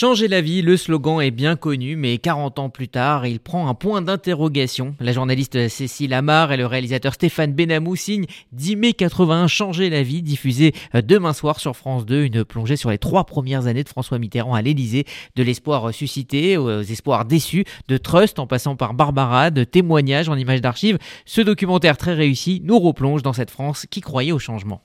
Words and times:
Changer 0.00 0.28
la 0.28 0.40
vie, 0.40 0.62
le 0.62 0.78
slogan 0.78 1.20
est 1.20 1.30
bien 1.30 1.56
connu, 1.56 1.94
mais 1.94 2.16
40 2.16 2.58
ans 2.58 2.70
plus 2.70 2.88
tard, 2.88 3.26
il 3.26 3.38
prend 3.38 3.68
un 3.68 3.74
point 3.74 4.00
d'interrogation. 4.00 4.94
La 4.98 5.12
journaliste 5.12 5.68
Cécile 5.68 6.14
Amar 6.14 6.52
et 6.52 6.56
le 6.56 6.64
réalisateur 6.64 7.12
Stéphane 7.12 7.52
Benamou 7.52 7.96
signent 7.96 8.24
10 8.52 8.76
mai 8.76 8.92
81 8.94 9.46
Changer 9.46 9.90
la 9.90 10.02
vie, 10.02 10.22
diffusé 10.22 10.72
demain 10.94 11.34
soir 11.34 11.60
sur 11.60 11.76
France 11.76 12.06
2, 12.06 12.22
une 12.22 12.46
plongée 12.46 12.76
sur 12.76 12.88
les 12.88 12.96
trois 12.96 13.24
premières 13.24 13.66
années 13.66 13.84
de 13.84 13.90
François 13.90 14.18
Mitterrand 14.18 14.54
à 14.54 14.62
l'Élysée, 14.62 15.04
de 15.36 15.42
l'espoir 15.42 15.92
suscité 15.92 16.56
aux 16.56 16.80
espoirs 16.80 17.26
déçus, 17.26 17.66
de 17.88 17.98
trust 17.98 18.38
en 18.38 18.46
passant 18.46 18.76
par 18.76 18.94
Barbara, 18.94 19.50
de 19.50 19.64
témoignages 19.64 20.30
en 20.30 20.36
images 20.36 20.62
d'archives. 20.62 20.96
Ce 21.26 21.42
documentaire 21.42 21.98
très 21.98 22.14
réussi 22.14 22.62
nous 22.64 22.78
replonge 22.78 23.22
dans 23.22 23.34
cette 23.34 23.50
France 23.50 23.84
qui 23.90 24.00
croyait 24.00 24.32
au 24.32 24.38
changement. 24.38 24.80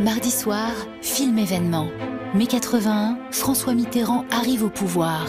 Mardi 0.00 0.32
soir, 0.32 0.72
film 1.00 1.38
événement. 1.38 1.86
Mai 2.34 2.46
81, 2.46 3.18
François 3.30 3.74
Mitterrand 3.74 4.24
arrive 4.30 4.64
au 4.64 4.70
pouvoir. 4.70 5.26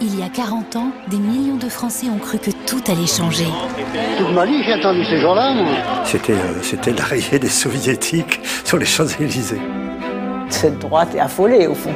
Il 0.00 0.18
y 0.18 0.22
a 0.24 0.28
40 0.28 0.74
ans, 0.74 0.90
des 1.08 1.18
millions 1.18 1.56
de 1.56 1.68
Français 1.68 2.08
ont 2.08 2.18
cru 2.18 2.38
que 2.38 2.50
tout 2.66 2.82
allait 2.88 3.06
changer. 3.06 3.46
Toute 4.18 4.32
ma 4.32 4.46
vie, 4.46 4.60
j'ai 4.64 4.74
entendu 4.74 5.04
ces 5.04 5.20
jours-là, 5.20 5.54
C'était, 6.04 6.32
euh, 6.32 6.60
c'était 6.60 6.92
l'arrivée 6.92 7.38
des 7.38 7.48
soviétiques 7.48 8.40
sur 8.64 8.78
les 8.78 8.84
Champs-Élysées. 8.84 9.60
Cette 10.48 10.80
droite 10.80 11.14
est 11.14 11.20
affolée, 11.20 11.68
au 11.68 11.74
fond. 11.74 11.94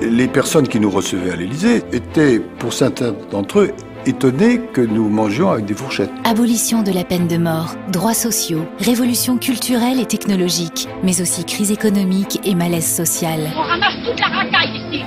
Les 0.00 0.26
personnes 0.26 0.66
qui 0.66 0.80
nous 0.80 0.90
recevaient 0.90 1.30
à 1.30 1.36
l'Élysée 1.36 1.84
étaient, 1.92 2.40
pour 2.40 2.72
certains 2.72 3.14
d'entre 3.30 3.60
eux, 3.60 3.70
étonnés 4.06 4.60
que 4.72 4.80
nous 4.80 5.08
mangions 5.08 5.50
avec 5.50 5.64
des 5.64 5.74
fourchettes. 5.74 6.10
Abolition 6.24 6.82
de 6.82 6.92
la 6.92 7.04
peine 7.04 7.26
de 7.26 7.36
mort, 7.36 7.74
droits 7.90 8.14
sociaux, 8.14 8.64
révolution 8.78 9.38
culturelle 9.38 10.00
et 10.00 10.06
technologique, 10.06 10.88
mais 11.02 11.20
aussi 11.20 11.44
crise 11.44 11.70
économique 11.70 12.40
et 12.44 12.54
malaise 12.54 12.86
social. 12.86 13.40
On 13.56 13.62
ramasse 13.62 13.96
toute 14.04 14.20
la 14.20 14.26
racaille 14.26 14.76
ici. 14.76 15.04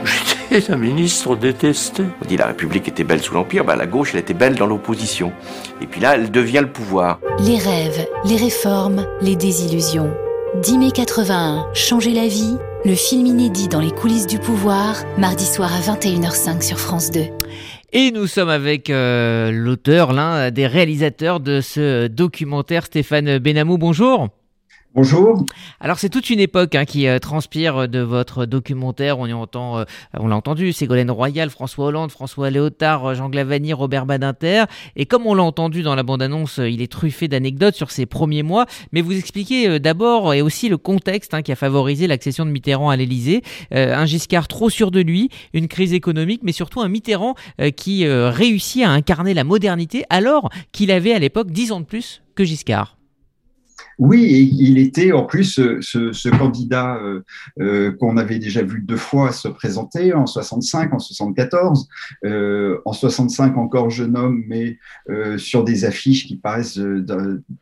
J'étais 0.52 0.72
un 0.72 0.78
ministre 0.78 1.36
détesté. 1.36 2.04
On 2.24 2.28
dit 2.28 2.38
la 2.38 2.48
République 2.48 2.88
était 2.88 3.04
belle 3.04 3.22
sous 3.22 3.34
l'Empire, 3.34 3.66
bah, 3.66 3.76
la 3.76 3.86
gauche 3.86 4.12
elle 4.14 4.20
était 4.20 4.34
belle 4.34 4.56
dans 4.56 4.68
l'opposition. 4.68 5.32
Et 5.82 5.88
puis 5.88 6.02
là, 6.02 6.16
elle 6.16 6.32
devient 6.32 6.62
le 6.62 6.72
pouvoir. 6.72 7.20
Les 7.40 7.58
rêves, 7.58 8.08
les 8.26 8.38
réformes, 8.38 9.06
les 9.22 9.36
désillusions. 9.36 10.12
10 10.62 10.78
mai 10.78 10.92
81, 10.92 11.68
Changer 11.74 12.14
la 12.14 12.28
vie, 12.28 12.58
le 12.86 12.96
film 12.96 13.26
inédit 13.26 13.68
dans 13.68 13.82
les 13.82 13.92
coulisses 13.92 14.28
du 14.28 14.40
pouvoir, 14.40 14.96
mardi 15.18 15.46
soir 15.46 15.72
à 15.74 15.80
21h05 15.80 16.62
sur 16.62 16.80
France 16.80 17.12
2. 17.12 17.26
Et 17.94 18.12
nous 18.12 18.28
sommes 18.28 18.50
avec 18.50 18.90
euh, 18.90 19.50
l'auteur, 19.50 20.12
l'un 20.12 20.52
des 20.52 20.68
réalisateurs 20.68 21.40
de 21.40 21.62
ce 21.62 22.08
documentaire, 22.08 22.86
Stéphane 22.86 23.38
Benamou. 23.38 23.78
Bonjour. 23.78 24.28
Bonjour. 24.98 25.46
Alors 25.80 26.00
c'est 26.00 26.10
toute 26.10 26.32
une 26.32 26.40
époque 26.40 26.74
hein, 26.74 26.84
qui 26.84 27.08
euh, 27.08 27.20
transpire 27.20 27.88
de 27.88 28.00
votre 28.00 28.48
documentaire. 28.48 29.20
On 29.20 29.28
y 29.28 29.34
entend, 29.34 29.78
euh, 29.78 29.84
l'a 30.16 30.36
entendu, 30.36 30.74
Ségolène 30.74 31.12
Royal, 31.12 31.52
François 31.52 31.86
Hollande, 31.86 32.10
François 32.10 32.50
Léotard, 32.50 33.14
Jean 33.14 33.30
Glavani, 33.30 33.74
Robert 33.74 34.08
Badinter. 34.08 34.64
Et 34.96 35.06
comme 35.06 35.28
on 35.28 35.36
l'a 35.36 35.44
entendu 35.44 35.84
dans 35.84 35.94
la 35.94 36.02
bande-annonce, 36.02 36.58
il 36.58 36.82
est 36.82 36.92
truffé 36.92 37.28
d'anecdotes 37.28 37.76
sur 37.76 37.92
ses 37.92 38.08
premiers 38.08 38.42
mois. 38.42 38.66
Mais 38.92 39.02
vous 39.02 39.16
expliquez 39.16 39.80
d'abord 39.80 40.34
et 40.34 40.42
aussi 40.42 40.68
le 40.68 40.78
contexte 40.78 41.36
hein, 41.36 41.44
qui 41.44 41.52
a 41.52 41.56
favorisé 41.56 42.08
l'accession 42.08 42.44
de 42.44 42.50
Mitterrand 42.50 42.90
à 42.90 42.96
l'Élysée. 42.96 43.44
un 43.70 44.06
Giscard 44.08 44.48
trop 44.48 44.72
sûr 44.72 44.90
de 44.90 45.02
lui, 45.02 45.30
une 45.54 45.68
crise 45.68 45.94
économique, 45.94 46.42
mais 46.42 46.54
surtout 46.54 46.82
un 46.82 46.88
Mitterrand 46.88 47.36
qui 47.76 48.08
réussit 48.08 48.84
à 48.84 48.90
incarner 48.90 49.36
la 49.36 49.44
modernité 49.44 50.06
alors 50.10 50.50
qu'il 50.72 50.90
avait 50.90 51.14
à 51.14 51.20
l'époque 51.20 51.52
10 51.52 51.72
ans 51.72 51.82
de 51.82 51.86
plus 51.86 52.24
que 52.34 52.44
Giscard. 52.44 52.97
Oui, 54.00 54.26
et 54.26 54.42
il 54.42 54.78
était 54.78 55.12
en 55.12 55.24
plus 55.24 55.46
ce, 55.46 55.82
ce, 55.82 56.30
candidat 56.30 56.98
euh, 56.98 57.22
euh, 57.60 57.92
qu'on 57.94 58.18
avait 58.18 58.38
déjà 58.38 58.62
vu 58.62 58.82
deux 58.82 58.98
fois 58.98 59.32
se 59.32 59.48
présenter 59.48 60.14
en 60.14 60.28
65, 60.28 60.94
en 60.94 61.00
74, 61.00 61.88
euh, 62.26 62.80
en 62.86 62.94
65 62.94 63.58
encore 63.58 63.90
jeune 63.90 64.16
homme, 64.16 64.44
mais 64.48 64.78
euh, 65.10 65.40
sur 65.40 65.64
des 65.64 65.84
affiches 65.84 66.28
qui 66.28 66.38
paraissent 66.38 66.80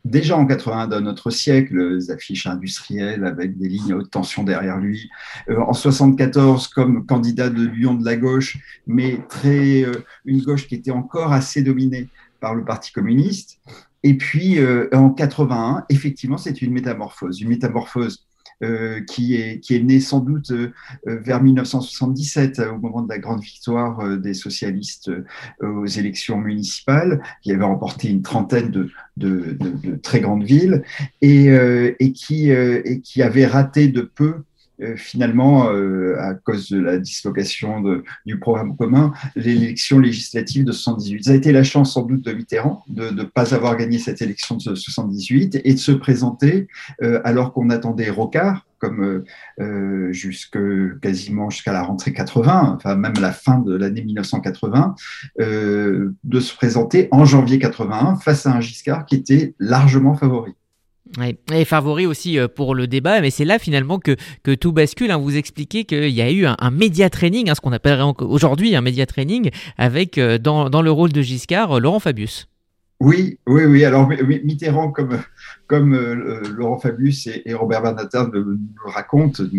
déjà 0.04 0.36
en 0.36 0.46
81 0.46 0.88
d'un 0.88 1.06
autre 1.06 1.30
siècle, 1.30 1.98
des 1.98 2.12
affiches 2.12 2.48
industrielles 2.48 3.26
avec 3.26 3.58
des 3.58 3.70
lignes 3.70 3.94
à 3.94 3.98
haute 3.98 4.12
tension 4.12 4.44
derrière 4.44 4.78
lui. 4.78 5.10
en 5.50 5.74
74 5.74 6.68
comme 6.68 7.06
candidat 7.06 7.50
de 7.50 7.64
l'Union 7.64 7.94
de 7.94 8.04
la 8.04 8.18
gauche, 8.18 8.58
mais 8.88 9.22
très 9.30 9.86
une 10.26 10.42
gauche 10.42 10.68
qui 10.68 10.76
était 10.76 10.92
encore 10.92 11.32
assez 11.32 11.62
dominée 11.62 12.10
par 12.42 12.56
le 12.56 12.64
Parti 12.64 12.92
communiste. 12.92 13.60
Et 14.06 14.14
puis 14.14 14.60
euh, 14.60 14.88
en 14.94 15.10
81, 15.10 15.84
effectivement, 15.90 16.38
c'est 16.38 16.62
une 16.62 16.72
métamorphose, 16.72 17.42
une 17.42 17.50
métamorphose 17.50 18.28
euh, 18.64 19.02
qui, 19.02 19.34
est, 19.36 19.60
qui 19.60 19.76
est 19.76 19.82
née 19.82 20.00
sans 20.00 20.20
doute 20.20 20.52
euh, 20.52 20.72
vers 21.06 21.42
1977, 21.42 22.60
au 22.60 22.78
moment 22.78 23.02
de 23.02 23.10
la 23.10 23.18
grande 23.18 23.42
victoire 23.42 24.16
des 24.20 24.36
socialistes 24.36 25.10
aux 25.60 25.88
élections 25.88 26.38
municipales, 26.38 27.24
qui 27.42 27.52
avait 27.52 27.66
remporté 27.66 28.10
une 28.10 28.22
trentaine 28.22 28.70
de, 28.70 28.92
de, 29.18 29.58
de, 29.60 29.96
très 29.96 30.20
grandes 30.20 30.44
villes 30.44 30.84
et, 31.24 31.48
et, 32.00 32.12
qui, 32.12 32.52
et 32.52 33.02
qui 33.02 33.24
avait 33.24 33.48
raté 33.48 33.88
de 33.88 34.02
peu 34.02 34.44
euh, 34.82 34.96
finalement, 34.96 35.72
euh, 35.72 36.16
à 36.20 36.34
cause 36.34 36.70
de 36.70 36.80
la 36.80 36.98
dislocation 36.98 37.82
de, 37.82 38.04
du 38.26 38.40
programme 38.40 38.76
commun, 38.76 39.14
l'élection 39.36 40.00
législative 40.00 40.64
de 40.64 40.72
78. 40.72 41.26
Ça 41.26 41.32
a 41.32 41.36
été 41.36 41.52
la 41.52 41.64
chance 41.64 41.94
sans 41.94 42.04
doute 42.04 42.22
de 42.22 42.34
Mitterrand 42.34 42.84
de 42.88 43.10
ne 43.10 43.24
pas 43.24 43.54
avoir 43.54 43.78
gagné 43.78 44.00
cette 44.00 44.22
élection 44.22 44.58
de 44.58 44.76
78 44.76 45.62
et 45.64 45.74
de 45.74 45.80
se 45.80 45.92
présenter 45.92 46.68
euh, 47.02 47.22
alors 47.24 47.54
qu'on 47.54 47.70
attendait 47.70 48.10
Rocard 48.10 48.66
comme 48.78 49.24
euh, 49.60 50.12
jusque 50.12 50.60
quasiment 51.00 51.50
jusqu'à 51.50 51.74
la 51.74 51.82
rentrée 51.82 52.14
80, 52.14 52.76
enfin 52.78 52.96
même 52.96 53.14
la 53.20 53.32
fin 53.32 53.60
de 53.60 53.76
l'année 53.76 54.04
1980, 54.04 54.96
euh, 55.40 56.14
de 56.24 56.40
se 56.40 56.54
présenter 56.56 57.08
en 57.12 57.26
janvier 57.26 57.60
81 57.60 58.18
face 58.18 58.46
à 58.46 58.52
un 58.52 58.62
Giscard 58.62 59.06
qui 59.06 59.16
était 59.16 59.56
largement 59.60 60.16
favori. 60.16 60.54
Et 61.54 61.66
favori 61.66 62.06
aussi 62.06 62.40
euh, 62.40 62.48
pour 62.48 62.76
le 62.76 62.88
débat, 62.88 63.22
mais 63.22 63.30
c'est 63.30 63.46
là 63.46 63.60
finalement 63.60 64.00
que, 64.00 64.16
que 64.44 64.52
tout 64.52 64.72
bascule. 64.72 65.12
Hein. 65.12 65.18
Vous 65.18 65.38
expliquez 65.38 65.86
qu'il 65.86 66.10
y 66.10 66.22
a 66.22 66.32
eu 66.32 66.46
un, 66.46 66.56
un 66.60 66.72
média 66.72 67.10
training, 67.10 67.50
hein, 67.50 67.56
ce 67.56 67.62
qu'on 67.62 67.72
appellerait 67.72 68.12
aujourd'hui 68.20 68.76
un 68.76 68.82
média 68.82 69.06
training, 69.06 69.52
avec 69.78 70.18
euh, 70.18 70.38
dans, 70.38 70.70
dans 70.70 70.82
le 70.82 70.92
rôle 70.92 71.12
de 71.12 71.22
Giscard, 71.22 71.80
Laurent 71.80 72.00
Fabius. 72.00 72.48
Oui, 73.00 73.38
oui, 73.46 73.66
oui. 73.66 73.84
Alors 73.84 74.10
Mitterrand, 74.44 74.92
comme 74.92 75.22
comme 75.68 75.94
euh, 75.94 76.42
Laurent 76.56 76.78
Fabius 76.78 77.28
et, 77.28 77.54
Robert 77.54 77.82
Bernater 77.82 78.24
le, 78.32 78.58
racontent 78.86 79.44
de 79.44 79.52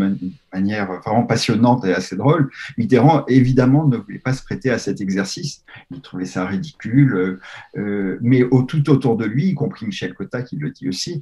manière 0.52 1.00
vraiment 1.04 1.24
passionnante 1.24 1.84
et 1.84 1.92
assez 1.92 2.16
drôle, 2.16 2.50
Mitterrand 2.78 3.24
évidemment 3.26 3.86
ne 3.86 3.96
voulait 3.96 4.18
pas 4.18 4.32
se 4.32 4.42
prêter 4.42 4.70
à 4.70 4.78
cet 4.78 5.00
exercice. 5.00 5.64
Il 5.90 6.00
trouvait 6.00 6.24
ça 6.24 6.46
ridicule, 6.46 7.14
euh, 7.14 7.40
euh, 7.76 8.18
mais 8.20 8.42
tout 8.68 8.88
autour 8.90 9.16
de 9.16 9.24
lui, 9.24 9.48
y 9.48 9.54
compris 9.54 9.86
Michel 9.86 10.14
Cotta 10.14 10.42
qui 10.42 10.56
le 10.56 10.70
dit 10.70 10.88
aussi, 10.88 11.20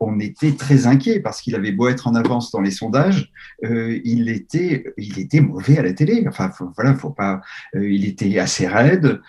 on 0.00 0.18
était 0.20 0.52
très 0.52 0.86
inquiet 0.86 1.20
parce 1.20 1.40
qu'il 1.40 1.54
avait 1.54 1.72
beau 1.72 1.88
être 1.88 2.06
en 2.06 2.14
avance 2.14 2.50
dans 2.50 2.60
les 2.60 2.70
sondages, 2.70 3.30
il 3.62 4.28
était 4.28 4.92
il 4.96 5.18
était 5.18 5.40
mauvais 5.40 5.78
à 5.78 5.82
la 5.82 5.92
télé. 5.92 6.24
Enfin 6.28 6.50
voilà, 6.76 7.40
il 7.74 8.04
était 8.04 8.38
assez 8.38 8.66
raide. 8.66 9.20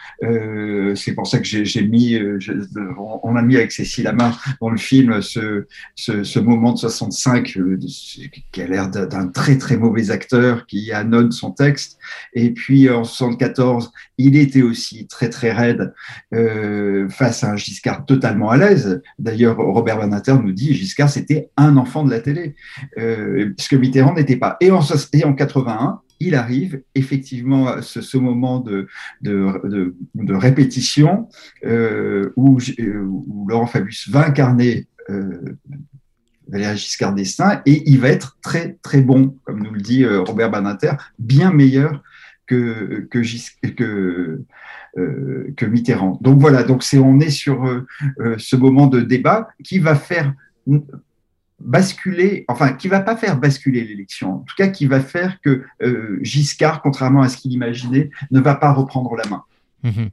C'est 0.96 1.14
pour 1.14 1.28
ça 1.28 1.40
que 1.40 1.46
j'ai 1.46 1.88
mis, 1.88 2.20
on 2.98 3.36
a 3.36 3.42
mis 3.42 3.56
avec 3.56 3.72
Cécile 3.72 4.08
Amar 4.08 4.44
dans 4.62 4.70
le 4.70 4.78
film 4.86 5.22
ce, 5.22 5.66
ce, 5.96 6.40
moment 6.40 6.74
de 6.74 6.78
65 6.78 7.58
euh, 7.58 7.80
qui 8.52 8.62
a 8.62 8.68
l'air 8.68 8.90
d'un 8.90 9.28
très 9.28 9.58
très 9.58 9.78
mauvais 9.78 10.12
acteur 10.12 10.66
qui 10.68 10.92
annonce 10.92 11.40
son 11.40 11.52
texte. 11.52 11.98
Et 12.34 12.52
puis 12.52 12.90
en 12.90 13.04
74, 13.04 13.92
il 14.18 14.38
était 14.38 14.62
aussi 14.62 15.08
très 15.08 15.30
très 15.30 15.52
raide 15.52 15.94
euh, 16.34 17.10
face 17.10 17.44
à 17.44 17.52
un 17.52 17.56
Giscard 17.58 18.06
totalement 18.06 18.50
à 18.50 18.58
l'aise. 18.58 19.02
D'ailleurs, 19.20 19.58
Robert 19.58 19.98
Banater 19.98 20.36
nous 20.42 20.54
dit 20.54 20.74
Giscard 20.74 21.10
c'était 21.10 21.50
un 21.58 21.78
enfant 21.78 22.04
de 22.04 22.12
la 22.12 22.20
télé, 22.20 22.56
euh, 22.98 23.52
puisque 23.58 23.74
Mitterrand 23.74 24.14
n'était 24.14 24.38
pas. 24.38 24.58
Et 24.62 24.72
en, 24.72 24.82
et 25.14 25.24
en 25.26 25.34
81, 25.34 26.02
il 26.20 26.36
arrive 26.36 26.82
effectivement 26.96 27.68
à 27.68 27.82
ce, 27.82 28.18
moment 28.18 28.60
de, 28.60 28.88
répétition 30.30 31.30
euh, 31.66 32.32
où, 32.36 32.58
où, 32.80 33.48
Laurent 33.50 33.68
Fabius 33.68 34.10
va 34.10 34.26
incarner 34.28 34.88
euh, 35.10 35.58
Valéry 36.48 36.78
Giscard 36.78 37.14
d'Estaing 37.14 37.62
et 37.66 37.90
il 37.90 38.00
va 38.00 38.10
être 38.10 38.38
très 38.42 38.78
très 38.82 39.02
bon, 39.02 39.38
comme 39.44 39.64
nous 39.64 39.72
le 39.72 39.82
dit 39.82 40.04
euh, 40.04 40.22
Robert 40.22 40.52
Badinter, 40.52 40.94
bien 41.20 41.52
meilleur 41.52 42.04
que, 42.46 43.10
euh, 44.98 45.68
Mitterrand. 45.68 46.20
Donc 46.22 46.40
voilà, 46.40 46.64
donc 46.64 46.84
on 46.94 47.20
est 47.20 47.30
sur 47.30 47.66
euh, 47.66 47.86
ce 48.38 48.56
moment 48.56 48.88
de 48.88 49.02
débat 49.02 49.50
qui 49.64 49.80
va 49.80 49.96
faire 49.96 50.34
basculer, 51.60 52.46
enfin, 52.48 52.74
qui 52.74 52.88
va 52.88 53.00
pas 53.00 53.16
faire 53.16 53.38
basculer 53.38 53.84
l'élection, 53.84 54.36
en 54.36 54.40
tout 54.40 54.56
cas 54.58 54.68
qui 54.68 54.86
va 54.86 55.00
faire 55.00 55.40
que 55.42 55.64
euh, 55.82 56.20
Giscard, 56.22 56.82
contrairement 56.82 57.22
à 57.22 57.30
ce 57.30 57.38
qu'il 57.38 57.52
imaginait, 57.54 58.10
ne 58.32 58.40
va 58.40 58.56
pas 58.56 58.72
reprendre 58.72 59.16
la 59.16 59.28
main. 59.30 59.44
Mhm. 59.86 60.10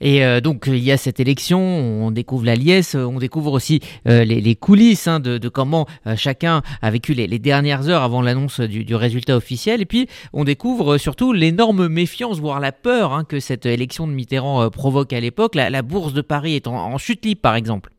Et 0.00 0.24
euh, 0.24 0.40
donc 0.40 0.64
il 0.66 0.78
y 0.78 0.92
a 0.92 0.96
cette 0.96 1.20
élection, 1.20 1.58
on 1.58 2.10
découvre 2.10 2.44
la 2.44 2.54
liesse, 2.54 2.94
on 2.94 3.18
découvre 3.18 3.52
aussi 3.52 3.80
euh, 4.06 4.24
les, 4.24 4.54
coulisses 4.54 5.08
hein, 5.08 5.20
de, 5.20 5.48
comment 5.48 5.86
euh, 6.06 6.14
chacun 6.16 6.62
a 6.82 6.90
vécu 6.90 7.14
les, 7.14 7.38
dernières 7.38 7.88
heures 7.88 8.02
avant 8.02 8.22
l'annonce 8.22 8.60
du, 8.60 8.94
résultat 8.94 9.36
officiel. 9.36 9.80
Et 9.80 9.86
puis 9.86 10.08
on 10.32 10.44
découvre 10.44 10.98
surtout 10.98 11.32
l'énorme 11.32 11.88
méfiance, 11.88 12.38
voire 12.38 12.60
la 12.60 12.72
peur 12.72 13.12
hein, 13.12 13.24
que 13.24 13.40
cette 13.40 13.66
élection 13.66 14.06
de 14.06 14.12
Mitterrand 14.12 14.70
provoque 14.70 15.12
à 15.12 15.20
l'époque. 15.20 15.54
La, 15.54 15.82
bourse 15.82 16.12
de 16.12 16.20
Paris 16.20 16.54
est 16.54 16.66
en, 16.66 16.96
chute 16.98 17.24
libre, 17.24 17.40
par 17.40 17.56
exemple. 17.56 17.90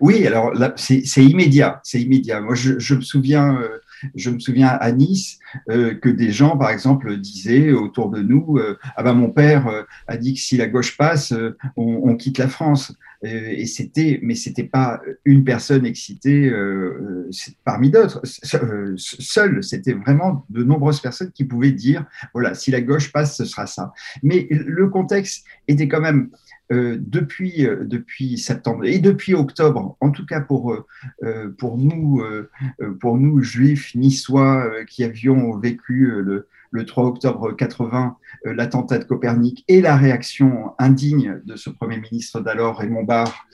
Oui, 0.00 0.26
alors 0.26 0.52
c'est 0.76 1.24
immédiat, 1.24 1.80
c'est 1.84 2.00
immédiat. 2.00 2.40
Moi, 2.40 2.54
je, 2.54 2.94
me 2.94 3.00
souviens 3.00 3.58
je 4.14 4.30
me 4.30 4.38
souviens 4.38 4.68
à 4.68 4.92
Nice 4.92 5.38
euh, 5.68 5.94
que 5.94 6.08
des 6.08 6.32
gens, 6.32 6.56
par 6.56 6.70
exemple, 6.70 7.16
disaient 7.16 7.72
autour 7.72 8.10
de 8.10 8.20
nous 8.20 8.58
euh, 8.58 8.78
Ah 8.96 9.02
ben 9.02 9.12
mon 9.12 9.30
père 9.30 9.66
euh, 9.68 9.82
a 10.06 10.16
dit 10.16 10.34
que 10.34 10.40
si 10.40 10.56
la 10.56 10.66
gauche 10.66 10.96
passe, 10.96 11.34
on, 11.76 12.16
quitte 12.16 12.38
la 12.38 12.48
France. 12.48 12.94
Et 13.22 13.66
c'était, 13.66 14.18
mais 14.22 14.34
c'était 14.34 14.64
pas 14.64 15.02
une 15.26 15.44
personne 15.44 15.84
excitée 15.84 16.50
parmi 17.64 17.90
d'autres. 17.90 18.22
Seul, 18.24 19.62
c'était 19.62 19.92
vraiment 19.92 20.46
de 20.48 20.64
nombreuses 20.64 21.00
personnes 21.00 21.30
qui 21.30 21.44
pouvaient 21.44 21.72
dire 21.72 22.06
voilà, 22.32 22.54
si 22.54 22.70
la 22.70 22.80
gauche 22.80 23.12
passe, 23.12 23.36
ce 23.36 23.44
sera 23.44 23.66
ça. 23.66 23.92
Mais 24.22 24.46
le 24.50 24.88
contexte 24.88 25.44
était 25.68 25.86
quand 25.86 26.00
même 26.00 26.30
euh, 26.30 26.36
depuis, 26.70 27.66
euh, 27.66 27.84
depuis 27.84 28.38
septembre 28.38 28.84
et 28.84 29.00
depuis 29.00 29.34
octobre, 29.34 29.96
en 30.00 30.10
tout 30.10 30.24
cas 30.24 30.40
pour, 30.40 30.72
euh, 30.72 31.54
pour, 31.58 31.76
nous, 31.78 32.22
pour 33.00 33.16
nous, 33.16 33.42
juifs 33.42 33.94
niçois 33.94 34.70
qui 34.86 35.04
avions 35.04 35.58
vécu 35.58 36.12
le, 36.22 36.46
le 36.70 36.84
3 36.84 37.04
octobre 37.04 37.52
80 37.52 38.16
l'attentat 38.44 38.98
de 38.98 39.04
Copernic 39.04 39.64
et 39.68 39.80
la 39.80 39.96
réaction 39.96 40.72
indigne 40.78 41.40
de 41.44 41.56
ce 41.56 41.70
Premier 41.70 41.98
ministre 41.98 42.40
d'alors, 42.40 42.78
Raymond 42.78 43.04
Barre, 43.04 43.46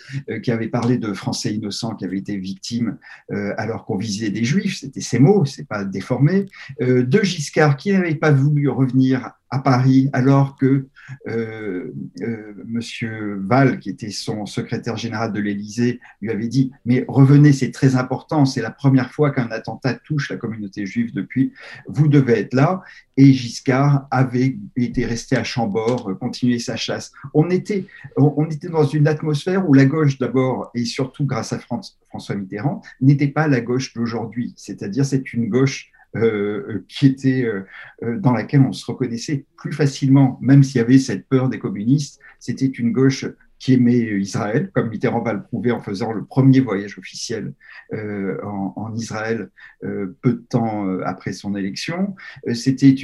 qui 0.43 0.51
avait 0.51 0.69
parlé 0.69 0.99
de 0.99 1.13
Français 1.13 1.53
innocents 1.55 1.95
qui 1.95 2.05
avaient 2.05 2.19
été 2.19 2.37
victimes 2.37 2.99
alors 3.31 3.85
qu'on 3.85 3.97
visait 3.97 4.31
des 4.31 4.45
Juifs, 4.45 4.79
c'était 4.81 5.01
ses 5.01 5.19
mots, 5.19 5.45
c'est 5.45 5.67
pas 5.67 5.85
déformé, 5.85 6.47
de 6.81 7.23
Giscard 7.23 7.77
qui 7.77 7.93
n'avait 7.93 8.15
pas 8.15 8.31
voulu 8.31 8.69
revenir 8.69 9.33
à 9.51 9.61
Paris 9.61 10.11
alors 10.13 10.57
que 10.57 10.87
euh, 11.29 11.93
euh, 12.21 12.55
Monsieur 12.67 13.41
Val, 13.45 13.79
qui 13.79 13.91
était 13.91 14.11
son 14.11 14.45
secrétaire 14.47 14.97
général 14.97 15.33
de 15.33 15.41
l'Élysée, 15.41 16.01
lui 16.21 16.31
avait 16.31 16.49
dit 16.49 16.73
Mais 16.85 17.05
revenez, 17.07 17.53
c'est 17.53 17.71
très 17.71 17.97
important, 17.97 18.45
c'est 18.45 18.63
la 18.63 18.71
première 18.71 19.13
fois 19.13 19.31
qu'un 19.31 19.51
attentat 19.51 19.95
touche 19.95 20.31
la 20.31 20.37
communauté 20.37 20.85
juive 20.87 21.15
depuis, 21.15 21.53
vous 21.87 22.09
devez 22.09 22.41
être 22.41 22.55
là. 22.55 22.83
Et 23.17 23.33
Giscard 23.33 24.07
avait 24.11 24.59
été 24.77 25.07
resté 25.07 25.37
à 25.37 25.45
Chambord, 25.45 26.11
euh, 26.11 26.15
continuer 26.15 26.59
sa 26.59 26.77
chasse. 26.77 27.13
On 27.33 27.49
était, 27.51 27.87
on 28.17 28.45
était 28.47 28.69
dans 28.69 28.85
une 28.85 29.09
atmosphère 29.09 29.69
où 29.69 29.73
la 29.73 29.87
gauche, 29.87 30.19
d'abord, 30.19 30.71
et 30.75 30.85
surtout 30.85 31.25
grâce 31.25 31.53
à 31.53 31.59
François 31.59 32.35
Mitterrand, 32.35 32.83
n'était 33.01 33.29
pas 33.29 33.49
la 33.49 33.61
gauche 33.61 33.95
d'aujourd'hui. 33.95 34.53
C'est-à-dire, 34.57 35.07
c'est 35.07 35.33
une 35.33 35.49
gauche 35.49 35.91
euh, 36.15 36.85
qui 36.89 37.07
était 37.07 37.45
euh, 37.45 38.19
dans 38.19 38.33
laquelle 38.33 38.63
on 38.63 38.73
se 38.73 38.87
reconnaissait 38.87 39.45
plus 39.57 39.73
facilement, 39.73 40.39
même 40.41 40.63
s'il 40.63 40.77
y 40.77 40.85
avait 40.85 40.99
cette 40.99 41.27
peur 41.29 41.49
des 41.49 41.59
communistes. 41.59 42.21
C'était 42.39 42.67
une 42.67 42.93
gauche 42.93 43.27
qui 43.67 43.73
aimait 43.73 43.99
Israël, 44.21 44.71
comme 44.73 44.91
Mitterrand 44.91 45.23
va 45.23 45.33
le 45.33 45.43
prouver 45.43 45.73
en 45.73 45.81
faisant 45.81 46.13
le 46.13 46.25
premier 46.25 46.61
voyage 46.61 46.99
officiel 46.99 47.53
euh, 47.93 48.41
en, 48.45 48.95
Israël 48.95 49.51
peu 49.81 50.33
de 50.35 50.45
temps 50.49 51.01
après 51.01 51.33
son 51.33 51.57
élection. 51.57 52.15
C'était 52.55 52.95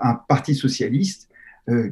un 0.00 0.14
parti 0.14 0.56
socialiste 0.56 1.30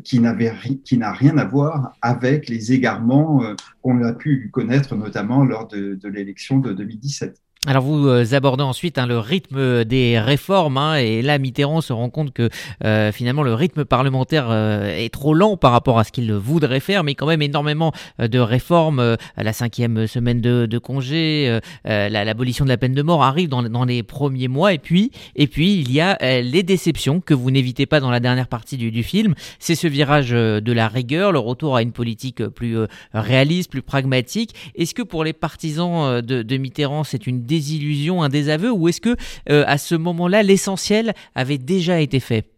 qui 0.03 0.19
n'avait 0.19 0.53
qui 0.85 0.99
n'a 0.99 1.13
rien 1.13 1.39
à 1.39 1.45
voir 1.45 1.93
avec 2.03 2.49
les 2.49 2.73
égarements 2.73 3.55
qu'on 3.83 4.03
a 4.03 4.13
pu 4.13 4.51
connaître 4.53 4.97
notamment 4.97 5.45
lors 5.45 5.69
de, 5.69 5.95
de 5.95 6.09
l'élection 6.09 6.59
de 6.59 6.73
2017. 6.73 7.41
Alors 7.69 7.83
vous 7.83 8.07
euh, 8.07 8.25
abordez 8.33 8.63
ensuite 8.63 8.97
hein, 8.97 9.09
le 9.09 9.19
rythme 9.19 9.85
des 9.85 10.21
réformes 10.21 10.77
hein, 10.77 10.95
et 10.95 11.21
là 11.21 11.37
Mitterrand 11.39 11.81
se 11.81 11.93
rend 11.93 12.11
compte 12.11 12.33
que 12.33 12.49
euh, 12.85 13.11
finalement 13.11 13.43
le 13.43 13.55
rythme 13.55 13.85
parlementaire 13.85 14.47
euh, 14.51 14.97
est 14.97 15.13
trop 15.13 15.35
lent 15.35 15.57
par 15.57 15.73
rapport 15.73 15.99
à 15.99 16.05
ce 16.05 16.13
qu'il 16.13 16.33
voudrait 16.33 16.79
faire, 16.79 17.03
mais 17.03 17.17
quand 17.17 17.27
même 17.27 17.43
énormément 17.43 17.93
de 18.21 18.39
réformes, 18.39 19.17
la 19.37 19.53
cinquième 19.53 20.07
semaine 20.07 20.41
de, 20.41 20.67
de 20.67 20.79
congé, 20.79 21.59
l'abolition 21.85 22.65
de 22.65 22.71
la 22.71 22.77
peine 22.77 22.95
de 22.95 23.03
mort 23.03 23.25
arrive 23.25 23.49
dans, 23.49 23.65
dans, 23.65 23.85
les 23.85 24.03
premiers 24.05 24.49
mois 24.49 24.73
et 24.73 24.79
puis 24.79 25.11
et 25.35 25.49
puis 25.49 25.81
il 25.81 25.91
y 25.93 26.01
a 26.01 26.17
les 26.41 26.63
déceptions 26.63 27.21
que 27.21 27.35
vous 27.35 27.51
n'évitez 27.51 27.87
pas 27.87 27.99
dans 27.99 28.11
la 28.11 28.21
dernière 28.21 28.47
partie 28.47 28.77
du, 28.77 28.93
du 28.93 29.03
film, 29.03 29.35
c'est 29.59 29.75
ce 29.75 29.89
virage 29.89 30.31
de 30.31 30.73
la 30.73 30.87
rigueur, 30.87 31.33
le 31.33 31.41
retour 31.41 31.75
à 31.75 31.83
une 31.83 31.93
politique 31.93 32.47
plus 32.47 32.79
réaliste, 33.13 33.71
plus 33.71 33.83
pragmatique. 33.83 34.55
Est-ce 34.77 34.95
que 34.95 35.03
pour 35.03 35.25
les 35.25 35.33
partisans 35.33 36.21
de, 36.21 36.43
de 36.43 36.57
Mitterrand 36.57 37.03
c'est 37.03 37.27
une 37.27 37.43
des 37.43 37.56
illusions, 37.59 38.23
un 38.23 38.29
désaveu, 38.29 38.71
ou 38.71 38.89
est-ce 38.89 39.01
que 39.01 39.17
euh, 39.51 39.65
à 39.67 39.79
ce 39.79 39.95
moment-là, 39.95 40.43
l'essentiel 40.43 41.15
avait 41.35 41.59
déjà 41.59 42.01
été 42.01 42.21
fait? 42.21 42.51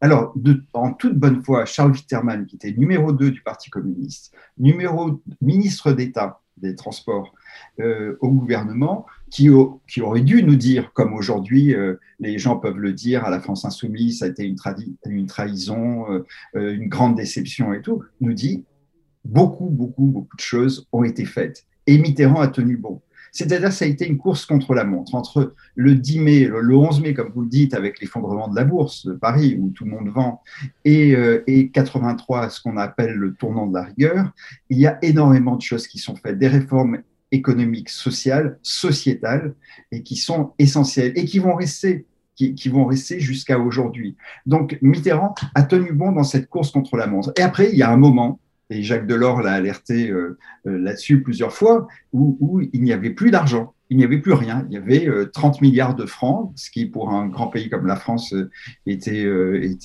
Alors, 0.00 0.34
en 0.72 0.94
toute 0.94 1.18
bonne 1.18 1.42
foi, 1.42 1.66
Charles 1.66 1.92
Witterman, 1.92 2.46
qui 2.46 2.56
était 2.56 2.72
numéro 2.72 3.12
2 3.12 3.30
du 3.30 3.42
Parti 3.42 3.68
communiste, 3.68 4.34
numéro 4.56 5.22
ministre 5.42 5.92
d'État 5.92 6.40
des 6.56 6.74
Transports 6.74 7.34
euh, 7.80 8.16
au 8.20 8.30
gouvernement, 8.30 9.06
qui, 9.30 9.50
aurait 9.50 10.22
dû 10.22 10.42
nous 10.42 10.56
dire, 10.56 10.92
comme 10.94 11.12
aujourd'hui 11.12 11.74
euh, 11.74 11.96
les 12.18 12.38
gens 12.38 12.56
peuvent 12.56 12.78
le 12.78 12.92
dire, 12.94 13.24
à 13.24 13.30
la 13.30 13.40
France 13.40 13.64
insoumise, 13.64 14.20
ça 14.20 14.24
a 14.24 14.28
été 14.28 14.44
une 14.44 15.26
trahison, 15.26 16.06
une 16.54 16.88
grande 16.88 17.14
déception 17.16 17.74
et 17.74 17.82
tout, 17.82 18.02
nous 18.20 18.32
dit 18.32 18.64
beaucoup, 19.24 19.68
beaucoup, 19.68 20.06
beaucoup 20.06 20.36
de 20.36 20.42
choses 20.42 20.86
ont 20.92 21.04
été 21.04 21.24
faites. 21.24 21.66
Et 21.86 21.98
Mitterrand 21.98 22.40
a 22.40 22.48
tenu 22.48 22.76
bon. 22.76 23.00
C'est-à-dire 23.32 23.72
ça 23.72 23.84
a 23.84 23.88
été 23.88 24.06
une 24.06 24.18
course 24.18 24.46
contre 24.46 24.74
la 24.74 24.84
montre. 24.84 25.14
Entre 25.14 25.54
le 25.74 25.94
10 25.94 26.18
mai, 26.20 26.44
le 26.44 26.76
11 26.76 27.00
mai, 27.00 27.14
comme 27.14 27.30
vous 27.32 27.42
le 27.42 27.48
dites, 27.48 27.74
avec 27.74 28.00
l'effondrement 28.00 28.48
de 28.48 28.56
la 28.56 28.64
bourse 28.64 29.06
de 29.06 29.12
Paris, 29.12 29.56
où 29.58 29.70
tout 29.70 29.84
le 29.84 29.90
monde 29.90 30.08
vend, 30.08 30.42
et, 30.84 31.14
euh, 31.14 31.42
et 31.46 31.70
83, 31.70 32.50
ce 32.50 32.60
qu'on 32.60 32.76
appelle 32.76 33.14
le 33.14 33.34
tournant 33.34 33.66
de 33.66 33.74
la 33.74 33.84
rigueur, 33.84 34.32
il 34.68 34.78
y 34.78 34.86
a 34.86 34.98
énormément 35.02 35.56
de 35.56 35.62
choses 35.62 35.86
qui 35.86 35.98
sont 35.98 36.16
faites, 36.16 36.38
des 36.38 36.48
réformes 36.48 36.98
économiques, 37.32 37.88
sociales, 37.88 38.58
sociétales, 38.62 39.54
et 39.92 40.02
qui 40.02 40.16
sont 40.16 40.52
essentielles 40.58 41.12
et 41.14 41.24
qui 41.24 41.38
vont 41.38 41.54
rester 41.54 42.06
qui, 42.36 42.68
vont 42.68 42.86
rester 42.86 43.20
jusqu'à 43.20 43.58
aujourd'hui. 43.58 44.16
Donc 44.46 44.78
Mitterrand 44.80 45.34
a 45.54 45.62
tenu 45.62 45.92
bon 45.92 46.12
dans 46.12 46.24
cette 46.24 46.48
course 46.48 46.70
contre 46.70 46.96
la 46.96 47.06
montre. 47.06 47.32
Et 47.36 47.42
après, 47.42 47.70
il 47.70 47.76
y 47.76 47.82
a 47.82 47.90
un 47.90 47.96
moment 47.96 48.40
et 48.70 48.82
Jacques 48.82 49.06
Delors 49.06 49.42
l'a 49.42 49.52
alerté 49.52 50.10
euh, 50.10 50.38
euh, 50.66 50.78
là-dessus 50.78 51.22
plusieurs 51.22 51.52
fois, 51.52 51.88
où, 52.12 52.60
il 52.72 52.82
n'y 52.82 52.92
avait 52.92 53.10
plus 53.10 53.30
d'argent, 53.30 53.74
il 53.90 53.96
n'y 53.96 54.04
avait 54.04 54.18
plus 54.18 54.32
rien. 54.32 54.64
Il 54.70 54.74
y 54.74 54.76
avait 54.76 55.08
30 55.32 55.56
euh, 55.56 55.58
milliards 55.60 55.96
de 55.96 56.06
francs, 56.06 56.52
ce 56.54 56.70
qui 56.70 56.86
pour 56.86 57.10
un 57.10 57.26
grand 57.26 57.48
pays 57.48 57.68
comme 57.68 57.86
la 57.86 57.96
France 57.96 58.32
était, 58.86 59.28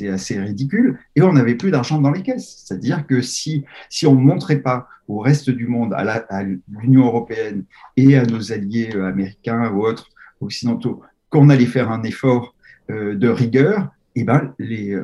assez 0.07 0.39
ridicule, 0.39 0.99
et 1.15 1.23
on 1.23 1.33
n'avait 1.33 1.55
plus 1.55 1.71
d'argent 1.71 1.99
dans 1.99 2.11
les 2.11 2.21
caisses. 2.21 2.63
C'est-à-dire 2.65 3.07
que 3.07 3.21
si, 3.21 3.65
on 4.05 4.13
ne 4.13 4.21
montrait 4.21 4.59
pas 4.59 4.87
au 5.07 5.19
reste 5.19 5.49
du 5.49 5.67
monde, 5.67 5.93
à 5.93 6.43
l'Union 6.43 7.05
européenne 7.05 7.65
et 7.97 8.15
à 8.15 8.25
nos 8.25 8.51
alliés 8.51 8.91
américains 8.95 9.71
ou 9.71 9.85
autres 9.85 10.09
occidentaux, 10.41 11.01
qu'on 11.29 11.49
allait 11.49 11.65
faire 11.65 11.91
un 11.91 12.03
effort 12.03 12.55
de 12.89 13.27
rigueur, 13.27 13.89
eh 14.15 14.23
ben, 14.23 14.53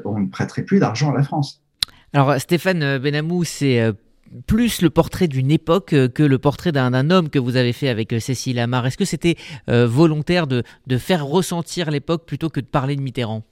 on 0.05 0.19
ne 0.19 0.27
prêterait 0.27 0.63
plus 0.63 0.79
d'argent 0.79 1.11
à 1.11 1.17
la 1.17 1.23
France. 1.23 1.63
Alors 2.13 2.35
Stéphane 2.41 2.97
Benamou, 2.97 3.45
c'est 3.45 3.79
euh, 3.79 3.93
plus 4.45 4.81
le 4.81 4.89
portrait 4.89 5.29
d'une 5.29 5.49
époque 5.49 5.93
euh, 5.93 6.09
que 6.09 6.23
le 6.23 6.37
portrait 6.39 6.73
d'un 6.73 7.09
homme 7.09 7.29
que 7.29 7.39
vous 7.39 7.55
avez 7.55 7.71
fait 7.71 7.87
avec 7.87 8.11
euh, 8.11 8.19
Cécile 8.19 8.59
Amar. 8.59 8.85
Est-ce 8.85 8.97
que 8.97 9.05
c'était 9.05 9.37
volontaire 9.67 10.45
de, 10.45 10.63
de 10.87 10.97
faire 10.97 11.25
ressentir 11.25 11.89
l'époque 11.89 12.25
plutôt 12.25 12.49
que 12.49 12.59
de 12.59 12.65
parler 12.65 12.97
de 12.97 13.01
Mitterrand? 13.01 13.43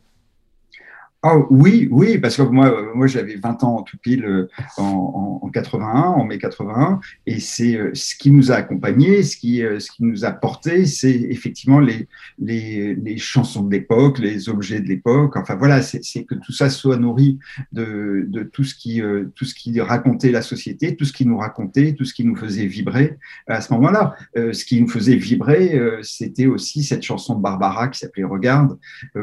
Ah 1.22 1.38
oui, 1.50 1.90
oui, 1.92 2.18
parce 2.18 2.38
que 2.38 2.44
moi, 2.44 2.74
moi 2.96 3.06
j'avais 3.06 3.36
20 3.36 3.66
ans 3.66 3.82
tout 3.82 3.98
pile 3.98 4.24
euh, 4.24 4.48
en, 4.78 5.42
en, 5.44 5.50
81, 5.50 5.86
en 5.90 6.24
mai 6.24 6.38
81, 6.38 7.02
et 7.26 7.42
c'est 7.42 7.76
euh, 7.76 7.90
ce 7.94 8.16
qui 8.16 8.32
nous 8.32 8.54
a 8.54 8.56
accompagnés, 8.56 9.24
ce 9.24 9.36
qui, 9.36 9.62
euh, 9.62 9.82
ce 9.82 9.92
qui 9.92 10.06
nous 10.06 10.24
a 10.24 10.32
porté, 10.32 10.86
c'est 10.86 11.12
effectivement 11.12 11.82
les, 11.82 12.08
les, 12.38 12.96
les, 12.96 13.18
chansons 13.18 13.64
de 13.64 13.72
l'époque, 13.72 14.20
les 14.20 14.48
objets 14.48 14.80
de 14.80 14.88
l'époque. 14.88 15.36
Enfin 15.36 15.56
voilà, 15.56 15.82
c'est 15.82 16.24
que 16.24 16.36
tout 16.36 16.54
ça 16.54 16.70
soit 16.70 16.96
nourri 16.96 17.38
de, 17.74 18.26
de 18.30 18.44
tout 18.44 18.64
ce 18.64 18.74
qui, 18.74 19.02
tout 19.36 19.44
ce 19.44 19.54
qui 19.54 19.82
racontait 19.82 20.32
la 20.32 20.42
société, 20.42 20.96
tout 20.96 21.04
ce 21.04 21.12
qui 21.12 21.26
nous 21.26 21.38
racontait, 21.38 21.96
tout 21.96 22.06
ce 22.06 22.14
qui 22.14 22.24
nous 22.24 22.38
faisait 22.38 22.66
vibrer 22.66 23.18
à 23.48 23.60
ce 23.60 23.74
moment-là. 23.74 24.16
ce 24.36 24.64
qui 24.64 24.80
nous 24.80 24.88
faisait 24.88 25.16
vibrer, 25.16 25.80
c'était 26.02 26.46
aussi 26.46 26.84
cette 26.84 27.04
chanson 27.04 27.36
de 27.36 27.42
Barbara 27.42 27.90
qui 27.90 28.00
s'appelait 28.00 28.24
Regarde. 28.24 28.78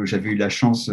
J'avais 0.04 0.30
eu 0.30 0.36
la 0.36 0.50
chance 0.50 0.90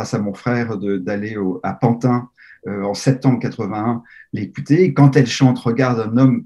grâce 0.00 0.14
à 0.14 0.18
mon 0.18 0.32
frère 0.32 0.78
d'aller 0.78 1.36
à 1.62 1.74
Pantin 1.74 2.30
euh, 2.66 2.84
en 2.84 2.94
septembre 2.94 3.38
81 3.38 4.02
l'écouter. 4.32 4.94
Quand 4.94 5.14
elle 5.14 5.26
chante 5.26 5.58
Regarde 5.58 6.00
un 6.00 6.16
homme 6.16 6.44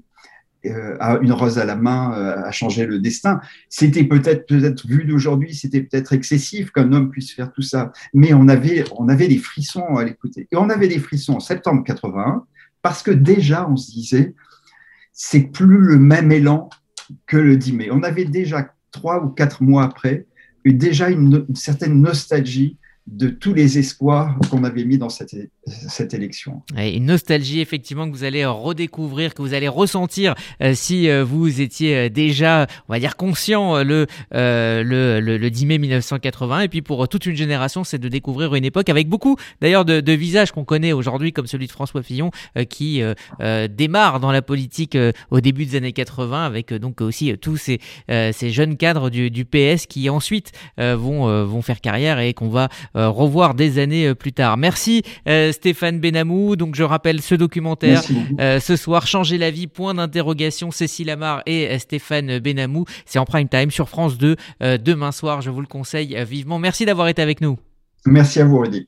à 0.99 1.19
une 1.21 1.31
rose 1.31 1.59
à 1.59 1.63
la 1.63 1.75
main 1.75 2.11
a 2.11 2.51
changé 2.51 2.87
le 2.87 2.97
destin. 2.97 3.39
C'était 3.69 4.03
peut-être, 4.03 4.47
peut-être 4.47 4.87
vu 4.87 5.05
d'aujourd'hui, 5.05 5.53
c'était 5.53 5.81
peut-être 5.81 6.11
excessif 6.11 6.71
qu'un 6.71 6.91
homme 6.91 7.11
puisse 7.11 7.31
faire 7.33 7.53
tout 7.53 7.61
ça, 7.61 7.91
mais 8.15 8.33
on 8.33 8.47
avait, 8.47 8.83
on 8.97 9.07
avait 9.07 9.27
des 9.27 9.37
frissons 9.37 9.95
à 9.95 10.03
l'écouter. 10.03 10.47
Et 10.51 10.55
on 10.57 10.71
avait 10.71 10.87
des 10.87 10.97
frissons 10.97 11.35
en 11.35 11.39
septembre 11.39 11.83
81 11.83 12.45
parce 12.81 13.03
que 13.03 13.11
déjà 13.11 13.69
on 13.69 13.77
se 13.77 13.91
disait, 13.91 14.33
c'est 15.13 15.51
plus 15.51 15.77
le 15.77 15.99
même 15.99 16.31
élan 16.31 16.71
que 17.27 17.37
le 17.37 17.57
10 17.57 17.73
mai. 17.73 17.89
On 17.91 18.01
avait 18.01 18.25
déjà 18.25 18.73
trois 18.91 19.23
ou 19.23 19.29
quatre 19.29 19.61
mois 19.61 19.83
après 19.83 20.25
déjà 20.73 21.09
une 21.09 21.45
certaine 21.53 22.01
nostalgie 22.01 22.77
de 23.07 23.29
tous 23.29 23.53
les 23.53 23.77
espoirs 23.77 24.35
qu'on 24.49 24.63
avait 24.63 24.83
mis 24.83 24.97
dans 24.97 25.09
cette, 25.09 25.35
cette 25.67 26.13
élection. 26.15 26.63
une 26.75 27.05
nostalgie 27.05 27.59
effectivement 27.61 28.09
que 28.09 28.15
vous 28.15 28.23
allez 28.23 28.45
redécouvrir, 28.45 29.35
que 29.35 29.43
vous 29.43 29.53
allez 29.53 29.67
ressentir 29.67 30.33
euh, 30.61 30.73
si 30.73 31.07
euh, 31.09 31.23
vous 31.23 31.61
étiez 31.61 31.95
euh, 31.95 32.09
déjà, 32.09 32.65
on 32.89 32.93
va 32.93 32.99
dire, 32.99 33.15
conscient 33.15 33.83
le, 33.83 34.07
le, 34.31 35.19
le, 35.19 35.49
10 35.49 35.65
mai 35.67 35.77
1980. 35.77 36.61
Et 36.61 36.67
puis 36.67 36.81
pour 36.81 37.07
toute 37.07 37.27
une 37.27 37.35
génération, 37.35 37.83
c'est 37.83 37.99
de 37.99 38.09
découvrir 38.09 38.55
une 38.55 38.65
époque 38.65 38.89
avec 38.89 39.07
beaucoup 39.07 39.37
d'ailleurs 39.61 39.85
de, 39.85 40.15
visages 40.15 40.51
qu'on 40.51 40.65
connaît 40.65 40.93
aujourd'hui, 40.93 41.31
comme 41.33 41.45
celui 41.45 41.67
de 41.67 41.71
François 41.71 42.01
Fillon, 42.01 42.31
qui 42.69 43.01
démarre 43.69 44.19
dans 44.19 44.31
la 44.31 44.41
politique 44.41 44.97
au 45.29 45.41
début 45.41 45.65
des 45.65 45.75
années 45.75 45.91
80, 45.91 46.45
avec 46.45 46.73
donc 46.73 47.01
aussi 47.01 47.37
tous 47.37 47.57
ces, 47.57 47.79
ces 48.07 48.49
jeunes 48.51 48.77
cadres 48.77 49.09
du, 49.09 49.29
du 49.29 49.43
PS 49.43 49.87
qui 49.87 50.09
ensuite 50.09 50.53
vont, 50.77 51.45
vont 51.45 51.61
faire 51.61 51.81
carrière 51.81 52.19
et 52.19 52.33
qu'on 52.33 52.47
va 52.47 52.69
revoir 52.95 53.53
des 53.53 53.79
années 53.79 54.07
euh, 54.07 54.15
plus 54.15 54.33
tard. 54.33 54.57
Merci 54.57 55.03
euh, 55.27 55.51
Stéphane 55.51 55.99
Benamou. 55.99 56.55
Donc 56.55 56.75
je 56.75 56.83
rappelle 56.83 57.21
ce 57.21 57.35
documentaire 57.35 58.03
ce 58.03 58.75
soir, 58.75 59.07
Changer 59.07 59.37
la 59.37 59.51
vie, 59.51 59.67
point 59.67 59.93
d'interrogation, 59.93 60.71
Cécile 60.71 61.09
Amar 61.09 61.41
et 61.45 61.77
Stéphane 61.79 62.39
Benamou. 62.39 62.85
C'est 63.05 63.19
en 63.19 63.25
prime 63.25 63.47
time 63.47 63.71
sur 63.71 63.89
France 63.89 64.17
2 64.17 64.35
demain 64.77 65.11
soir. 65.11 65.41
Je 65.41 65.49
vous 65.49 65.61
le 65.61 65.67
conseille 65.67 66.17
vivement. 66.27 66.59
Merci 66.59 66.85
d'avoir 66.85 67.07
été 67.07 67.21
avec 67.21 67.41
nous. 67.41 67.57
Merci 68.05 68.41
à 68.41 68.45
vous, 68.45 68.59
Rudy. 68.59 68.83